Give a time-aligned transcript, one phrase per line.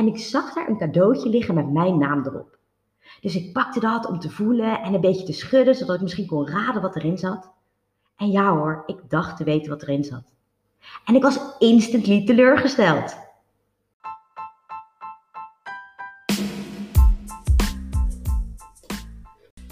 [0.00, 2.58] En ik zag daar een cadeautje liggen met mijn naam erop.
[3.20, 6.26] Dus ik pakte dat om te voelen en een beetje te schudden, zodat ik misschien
[6.26, 7.52] kon raden wat erin zat.
[8.16, 10.22] En ja hoor, ik dacht te weten wat erin zat.
[11.04, 13.16] En ik was instantly teleurgesteld.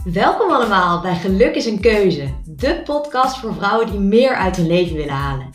[0.04, 4.66] Welkom allemaal bij Geluk is een Keuze, de podcast voor vrouwen die meer uit hun
[4.66, 5.50] leven willen halen.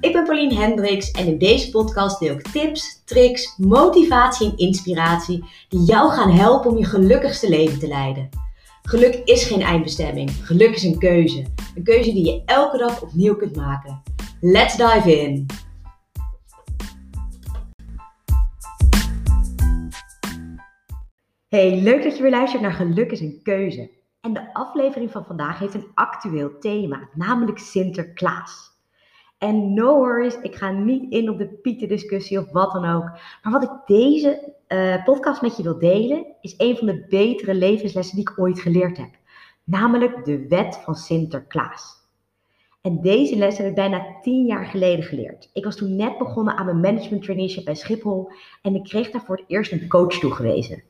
[0.00, 5.44] Ik ben Pauline Hendricks en in deze podcast deel ik tips, tricks, motivatie en inspiratie
[5.68, 8.28] die jou gaan helpen om je gelukkigste leven te leiden.
[8.82, 11.44] Geluk is geen eindbestemming, geluk is een keuze.
[11.74, 14.02] Een keuze die je elke dag opnieuw kunt maken.
[14.40, 15.46] Let's dive in!
[21.48, 23.90] Hey, leuk dat je weer luistert naar Geluk is een keuze.
[24.20, 28.77] En de aflevering van vandaag heeft een actueel thema, namelijk Sinterklaas.
[29.38, 33.04] En no worries, ik ga niet in op de Pieter-discussie of wat dan ook.
[33.42, 37.54] Maar wat ik deze uh, podcast met je wil delen, is een van de betere
[37.54, 39.10] levenslessen die ik ooit geleerd heb.
[39.64, 41.96] Namelijk de wet van Sinterklaas.
[42.80, 45.50] En deze les heb ik bijna tien jaar geleden geleerd.
[45.52, 48.30] Ik was toen net begonnen aan mijn management traineeship bij Schiphol
[48.62, 50.82] en ik kreeg daar voor het eerst een coach toegewezen.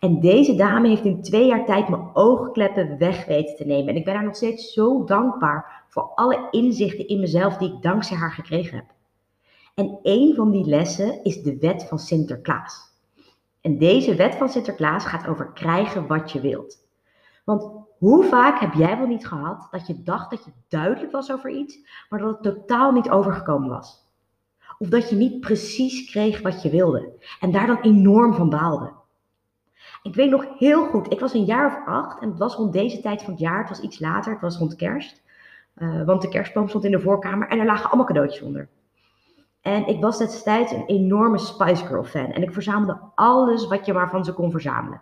[0.00, 3.88] En deze dame heeft in twee jaar tijd mijn oogkleppen weg weten te nemen.
[3.88, 7.82] En ik ben haar nog steeds zo dankbaar voor alle inzichten in mezelf die ik
[7.82, 8.86] dankzij haar gekregen heb.
[9.74, 12.96] En een van die lessen is de wet van Sinterklaas.
[13.60, 16.86] En deze wet van Sinterklaas gaat over krijgen wat je wilt.
[17.44, 21.32] Want hoe vaak heb jij wel niet gehad dat je dacht dat je duidelijk was
[21.32, 24.06] over iets, maar dat het totaal niet overgekomen was?
[24.78, 28.92] Of dat je niet precies kreeg wat je wilde en daar dan enorm van baalde?
[30.02, 32.72] Ik weet nog heel goed, ik was een jaar of acht en het was rond
[32.72, 35.26] deze tijd van het jaar, het was iets later, het was rond kerst.
[35.78, 38.68] Uh, want de kerstboom stond in de voorkamer en er lagen allemaal cadeautjes onder.
[39.60, 43.92] En ik was destijds een enorme Spice Girl fan en ik verzamelde alles wat je
[43.92, 45.00] maar van ze kon verzamelen.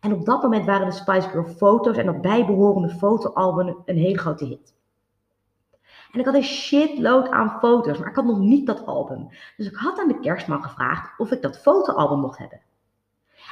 [0.00, 4.18] En op dat moment waren de Spice Girl foto's en dat bijbehorende fotoalbum een hele
[4.18, 4.74] grote hit.
[6.12, 9.28] En ik had een shitload aan foto's, maar ik had nog niet dat album.
[9.56, 12.60] Dus ik had aan de kerstman gevraagd of ik dat fotoalbum mocht hebben.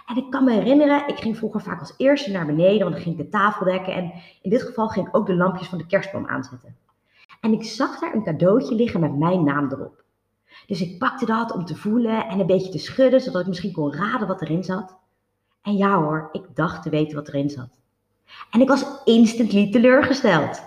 [0.06, 3.02] En ik kan me herinneren, ik ging vroeger vaak als eerste naar beneden, want dan
[3.02, 3.94] ging ik de tafel dekken.
[3.94, 4.12] En
[4.42, 6.76] in dit geval ging ik ook de lampjes van de kerstboom aanzetten.
[7.40, 10.02] En ik zag daar een cadeautje liggen met mijn naam erop.
[10.66, 13.72] Dus ik pakte dat om te voelen en een beetje te schudden, zodat ik misschien
[13.72, 14.96] kon raden wat erin zat.
[15.62, 17.80] En ja hoor, ik dacht te weten wat erin zat.
[18.50, 20.62] En ik was instantly teleurgesteld.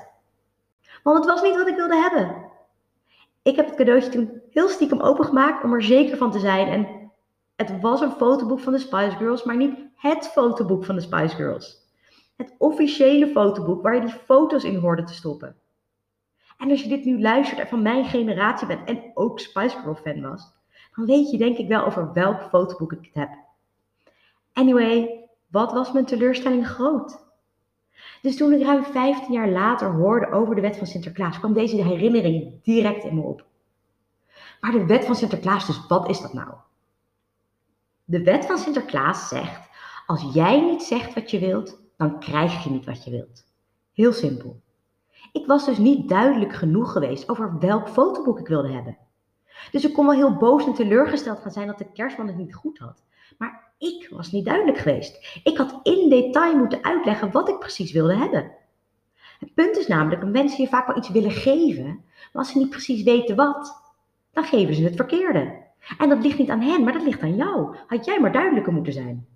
[1.04, 2.36] Want het was niet wat ik wilde hebben.
[3.42, 6.68] Ik heb het cadeautje toen heel stiekem opengemaakt om er zeker van te zijn.
[6.68, 6.88] En
[7.58, 11.36] het was een fotoboek van de Spice Girls, maar niet het fotoboek van de Spice
[11.36, 11.86] Girls.
[12.36, 15.56] Het officiële fotoboek waar je die foto's in hoorde te stoppen.
[16.58, 19.96] En als je dit nu luistert en van mijn generatie bent en ook Spice Girl
[19.96, 20.56] fan was,
[20.96, 23.30] dan weet je denk ik wel over welk fotoboek ik het heb.
[24.54, 27.26] Anyway, wat was mijn teleurstelling groot?
[28.22, 31.84] Dus toen ik ruim 15 jaar later hoorde over de wet van Sinterklaas, kwam deze
[31.84, 33.46] herinnering direct in me op.
[34.60, 36.50] Maar de wet van Sinterklaas, dus wat is dat nou?
[38.10, 39.70] De wet van Sinterklaas zegt:
[40.06, 43.46] als jij niet zegt wat je wilt, dan krijg je niet wat je wilt.
[43.94, 44.62] Heel simpel.
[45.32, 48.98] Ik was dus niet duidelijk genoeg geweest over welk fotoboek ik wilde hebben.
[49.72, 52.56] Dus ik kon wel heel boos en teleurgesteld gaan zijn dat de kerstman het niet
[52.56, 53.04] goed had.
[53.38, 55.42] Maar ik was niet duidelijk geweest.
[55.44, 58.52] Ik had in detail moeten uitleggen wat ik precies wilde hebben.
[59.40, 62.58] Het punt is namelijk dat mensen je vaak wel iets willen geven, maar als ze
[62.58, 63.82] niet precies weten wat,
[64.32, 65.66] dan geven ze het verkeerde.
[65.98, 67.76] En dat ligt niet aan hen, maar dat ligt aan jou.
[67.88, 69.28] Had jij maar duidelijker moeten zijn.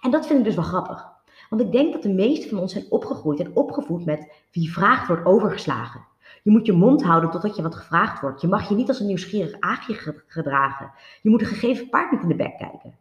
[0.00, 1.12] En dat vind ik dus wel grappig.
[1.48, 5.06] Want ik denk dat de meesten van ons zijn opgegroeid en opgevoed met wie vraagt
[5.06, 6.06] wordt overgeslagen.
[6.42, 8.40] Je moet je mond houden totdat je wat gevraagd wordt.
[8.40, 10.92] Je mag je niet als een nieuwsgierig aagje gedragen.
[11.22, 12.94] Je moet een gegeven paard niet in de bek kijken.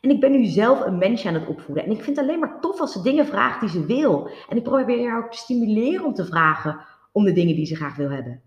[0.00, 1.84] En ik ben nu zelf een mensje aan het opvoeden.
[1.84, 4.30] En ik vind het alleen maar tof als ze dingen vraagt die ze wil.
[4.48, 6.80] En ik probeer haar ook te stimuleren om te vragen
[7.12, 8.42] om de dingen die ze graag wil hebben.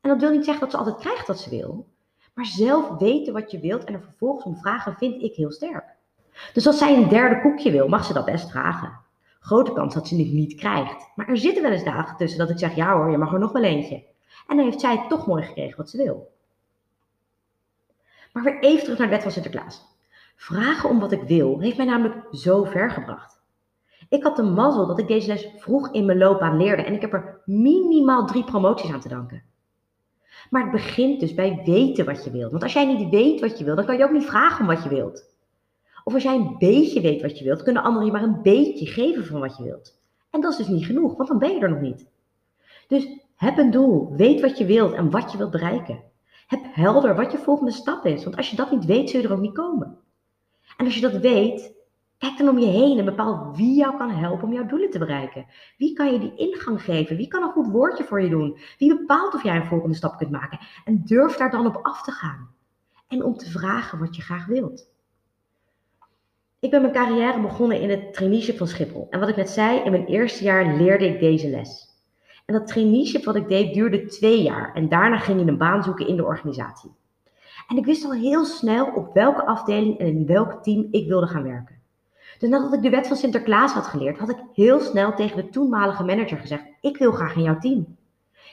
[0.00, 1.86] En dat wil niet zeggen dat ze altijd krijgt wat ze wil.
[2.40, 5.84] Maar zelf weten wat je wilt en er vervolgens om vragen vind ik heel sterk.
[6.52, 8.98] Dus als zij een derde koekje wil, mag ze dat best vragen.
[9.40, 11.10] Grote kans dat ze het niet krijgt.
[11.14, 13.38] Maar er zitten wel eens dagen tussen dat ik zeg, ja hoor, je mag er
[13.38, 14.04] nog wel eentje.
[14.46, 16.32] En dan heeft zij toch mooi gekregen wat ze wil.
[18.32, 19.84] Maar weer even terug naar de wet van Sinterklaas.
[20.36, 23.40] Vragen om wat ik wil heeft mij namelijk zo ver gebracht.
[24.08, 27.00] Ik had de mazzel dat ik deze les vroeg in mijn loopbaan leerde en ik
[27.00, 29.49] heb er minimaal drie promoties aan te danken.
[30.50, 32.50] Maar het begint dus bij weten wat je wilt.
[32.50, 34.74] Want als jij niet weet wat je wilt, dan kan je ook niet vragen om
[34.74, 35.28] wat je wilt.
[36.04, 38.86] Of als jij een beetje weet wat je wilt, kunnen anderen je maar een beetje
[38.86, 39.98] geven van wat je wilt.
[40.30, 42.06] En dat is dus niet genoeg, want dan ben je er nog niet.
[42.88, 46.02] Dus heb een doel, weet wat je wilt en wat je wilt bereiken.
[46.46, 49.26] Heb helder wat je volgende stap is, want als je dat niet weet, zul je
[49.26, 49.98] er ook niet komen.
[50.76, 51.72] En als je dat weet,
[52.20, 54.98] kijk dan om je heen en bepaal wie jou kan helpen om jouw doelen te
[54.98, 55.46] bereiken.
[55.76, 57.16] Wie kan je die ingang geven?
[57.16, 58.58] Wie kan een goed woordje voor je doen?
[58.78, 60.58] Wie bepaalt of jij een volgende stap kunt maken?
[60.84, 62.48] En durf daar dan op af te gaan.
[63.08, 64.88] En om te vragen wat je graag wilt.
[66.58, 69.06] Ik ben mijn carrière begonnen in het traineeship van Schiphol.
[69.10, 71.88] En wat ik net zei, in mijn eerste jaar leerde ik deze les.
[72.46, 74.74] En dat traineeship wat ik deed duurde twee jaar.
[74.74, 76.90] En daarna ging ik een baan zoeken in de organisatie.
[77.68, 81.26] En ik wist al heel snel op welke afdeling en in welk team ik wilde
[81.26, 81.79] gaan werken.
[82.40, 85.48] Dus nadat ik de wet van Sinterklaas had geleerd, had ik heel snel tegen de
[85.48, 87.96] toenmalige manager gezegd: Ik wil graag in jouw team.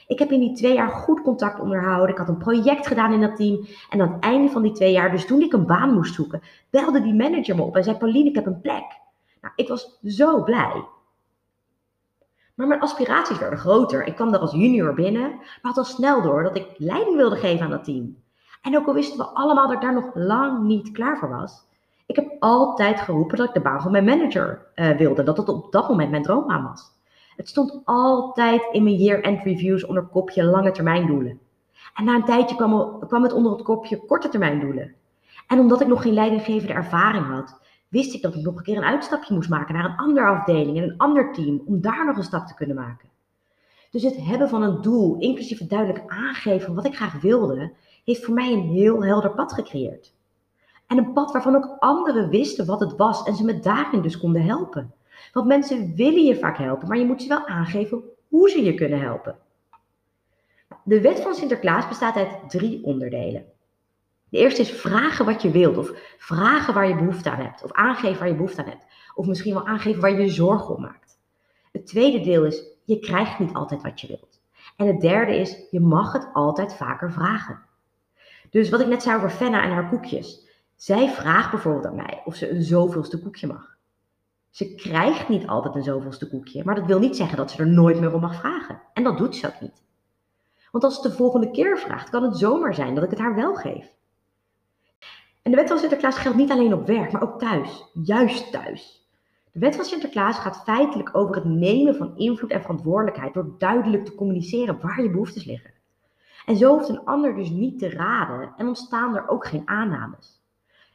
[0.06, 2.08] Ik heb in die twee jaar goed contact onderhouden.
[2.08, 3.66] Ik had een project gedaan in dat team.
[3.90, 6.42] En aan het einde van die twee jaar, dus toen ik een baan moest zoeken,
[6.70, 8.84] belde die manager me op en zei: Pauline, ik heb een plek.
[9.40, 10.84] Nou, ik was zo blij.
[12.54, 14.06] Maar mijn aspiraties werden groter.
[14.06, 17.36] Ik kwam daar als junior binnen, maar had al snel door dat ik leiding wilde
[17.36, 18.22] geven aan dat team.
[18.62, 21.67] En ook al wisten we allemaal dat ik daar nog lang niet klaar voor was,
[22.08, 25.22] ik heb altijd geroepen dat ik de baan van mijn manager uh, wilde.
[25.22, 26.82] Dat dat op dat moment mijn droombaan was.
[27.36, 31.40] Het stond altijd in mijn year-end reviews onder kopje lange termijn doelen.
[31.94, 34.94] En na een tijdje kwam, kwam het onder het kopje korte termijn doelen.
[35.46, 38.76] En omdat ik nog geen leidinggevende ervaring had, wist ik dat ik nog een keer
[38.76, 42.16] een uitstapje moest maken naar een andere afdeling en een ander team om daar nog
[42.16, 43.08] een stap te kunnen maken.
[43.90, 47.72] Dus het hebben van een doel, inclusief het duidelijk aangeven wat ik graag wilde,
[48.04, 50.16] heeft voor mij een heel helder pad gecreëerd.
[50.88, 54.18] En een pad waarvan ook anderen wisten wat het was en ze me daarin dus
[54.18, 54.94] konden helpen.
[55.32, 58.74] Want mensen willen je vaak helpen, maar je moet ze wel aangeven hoe ze je
[58.74, 59.38] kunnen helpen.
[60.82, 63.44] De wet van Sinterklaas bestaat uit drie onderdelen.
[64.28, 67.72] De eerste is vragen wat je wilt, of vragen waar je behoefte aan hebt, of
[67.72, 70.80] aangeven waar je behoefte aan hebt, of misschien wel aangeven waar je je zorgen om
[70.80, 71.18] maakt.
[71.72, 74.40] Het tweede deel is, je krijgt niet altijd wat je wilt.
[74.76, 77.62] En het derde is, je mag het altijd vaker vragen.
[78.50, 80.47] Dus wat ik net zei over Fenna en haar koekjes.
[80.78, 83.76] Zij vraagt bijvoorbeeld aan mij of ze een zoveelste koekje mag.
[84.50, 87.68] Ze krijgt niet altijd een zoveelste koekje, maar dat wil niet zeggen dat ze er
[87.68, 88.82] nooit meer om mag vragen.
[88.92, 89.82] En dat doet ze ook niet.
[90.70, 93.34] Want als ze de volgende keer vraagt, kan het zomaar zijn dat ik het haar
[93.34, 93.92] wel geef.
[95.42, 97.90] En de wet van Sinterklaas geldt niet alleen op werk, maar ook thuis.
[97.92, 99.08] Juist thuis.
[99.52, 104.04] De wet van Sinterklaas gaat feitelijk over het nemen van invloed en verantwoordelijkheid door duidelijk
[104.04, 105.72] te communiceren waar je behoeftes liggen.
[106.46, 110.37] En zo hoeft een ander dus niet te raden en ontstaan er ook geen aannames.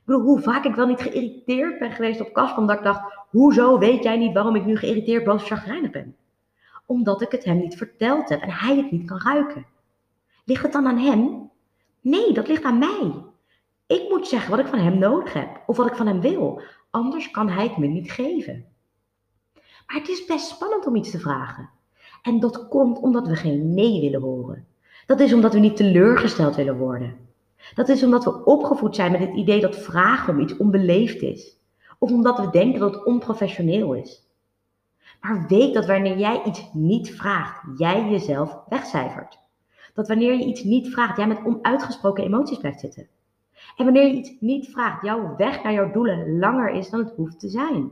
[0.06, 3.78] Bedoel, hoe vaak ik wel niet geïrriteerd ben geweest op Kasper, omdat ik dacht, hoezo
[3.78, 6.16] weet jij niet waarom ik nu geïrriteerd, boos chagrijnig ben?
[6.86, 9.66] Omdat ik het hem niet verteld heb en hij het niet kan ruiken.
[10.46, 11.50] Ligt het dan aan hem?
[12.02, 13.14] Nee, dat ligt aan mij.
[13.88, 16.62] Ik moet zeggen wat ik van hem nodig heb of wat ik van hem wil.
[16.90, 18.66] Anders kan hij het me niet geven.
[19.88, 21.70] Maar het is best spannend om iets te vragen.
[22.22, 24.68] En dat komt omdat we geen nee willen horen.
[25.06, 27.18] Dat is omdat we niet teleurgesteld willen worden.
[27.76, 31.58] Dat is omdat we opgevoed zijn met het idee dat vragen om iets onbeleefd is.
[32.00, 34.28] Of omdat we denken dat het onprofessioneel is.
[35.22, 39.40] Maar weet dat wanneer jij iets niet vraagt, jij jezelf wegcijfert.
[39.94, 43.08] Dat wanneer je iets niet vraagt, jij met onuitgesproken emoties blijft zitten.
[43.78, 47.14] En wanneer je iets niet vraagt, jouw weg naar jouw doelen langer is dan het
[47.16, 47.92] hoeft te zijn.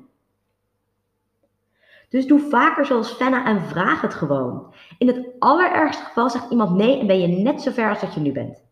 [2.09, 4.73] Dus doe vaker zoals Fenna en vraag het gewoon.
[4.97, 8.13] In het allerergste geval zegt iemand nee en ben je net zo ver als dat
[8.13, 8.63] je nu bent.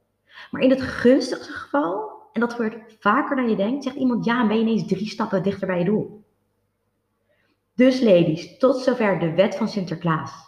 [0.52, 4.42] Maar in het gunstigste geval, en dat gebeurt vaker dan je denkt, zegt iemand ja
[4.42, 6.24] en ben je ineens drie stappen dichter bij je doel.
[7.76, 10.48] Dus ladies, tot zover de wet van Sinterklaas.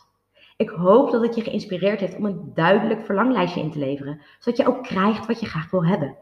[0.58, 4.60] Ik hoop dat het je geïnspireerd heeft om een duidelijk verlanglijstje in te leveren, zodat
[4.60, 6.18] je ook krijgt wat je graag wil hebben.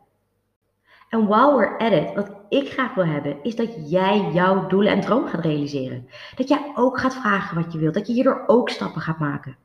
[1.09, 4.91] En while we're at it, wat ik graag wil hebben, is dat jij jouw doelen
[4.91, 6.09] en droom gaat realiseren.
[6.35, 9.57] Dat jij ook gaat vragen wat je wilt, dat je hierdoor ook stappen gaat maken.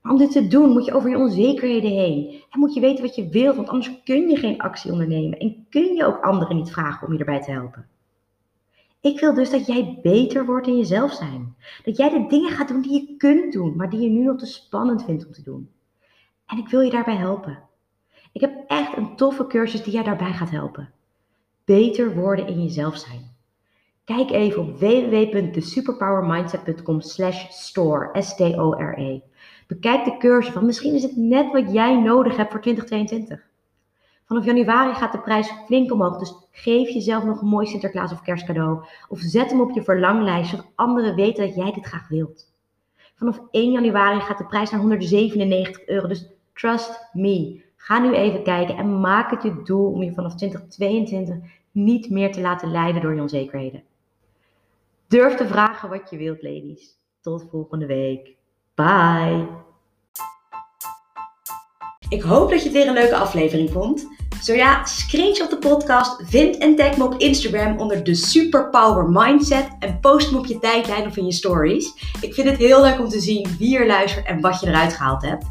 [0.00, 2.42] Maar om dit te doen moet je over je onzekerheden heen.
[2.50, 5.38] En moet je weten wat je wilt, want anders kun je geen actie ondernemen.
[5.38, 7.88] En kun je ook anderen niet vragen om je erbij te helpen.
[9.00, 11.54] Ik wil dus dat jij beter wordt in jezelf zijn.
[11.84, 14.38] Dat jij de dingen gaat doen die je kunt doen, maar die je nu nog
[14.38, 15.70] te spannend vindt om te doen.
[16.46, 17.62] En ik wil je daarbij helpen.
[18.32, 20.92] Ik heb echt een toffe cursus die jij daarbij gaat helpen.
[21.64, 23.34] Beter worden in jezelf zijn.
[24.04, 29.20] Kijk even op www.thesuperpowermindset.com slash store, S-T-O-R-E.
[29.70, 33.48] Bekijk de cursus, want misschien is het net wat jij nodig hebt voor 2022.
[34.24, 38.22] Vanaf januari gaat de prijs flink omhoog, dus geef jezelf nog een mooi Sinterklaas of
[38.22, 38.84] kerstcadeau.
[39.08, 42.52] Of zet hem op je verlanglijst, zodat anderen weten dat jij dit graag wilt.
[43.14, 47.62] Vanaf 1 januari gaat de prijs naar 197 euro, dus trust me.
[47.76, 51.36] Ga nu even kijken en maak het je doel om je vanaf 2022
[51.70, 53.82] niet meer te laten leiden door je onzekerheden.
[55.06, 56.98] Durf te vragen wat je wilt, ladies.
[57.20, 58.38] Tot volgende week.
[58.80, 59.46] Bye.
[62.08, 64.06] Ik hoop dat je het weer een leuke aflevering vond.
[64.42, 69.68] Zo ja, screenshot de podcast, vind en tag me op Instagram onder de Superpower Mindset
[69.78, 71.92] en post me op je tijdlijn of in je stories.
[72.20, 74.92] Ik vind het heel leuk om te zien wie er luistert en wat je eruit
[74.92, 75.44] gehaald hebt.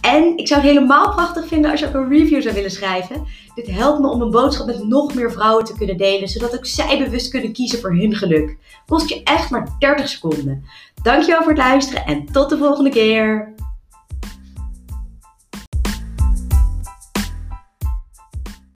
[0.00, 3.26] En ik zou het helemaal prachtig vinden als je ook een review zou willen schrijven.
[3.54, 6.66] Dit helpt me om een boodschap met nog meer vrouwen te kunnen delen, zodat ook
[6.66, 8.56] zij bewust kunnen kiezen voor hun geluk.
[8.86, 10.64] Kost je echt maar 30 seconden.
[11.02, 13.51] Dankjewel voor het luisteren en tot de volgende keer.